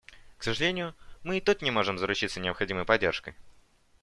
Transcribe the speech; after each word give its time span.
К 0.39 0.43
сожалению, 0.43 0.95
мы 1.23 1.37
и 1.37 1.41
тут 1.41 1.61
не 1.61 1.69
можем 1.69 1.99
заручиться 1.99 2.39
необходимой 2.39 2.85
поддержкой. 2.85 3.35